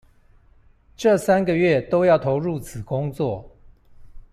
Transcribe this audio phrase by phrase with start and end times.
[0.97, 3.51] 這三個月都要投入此工作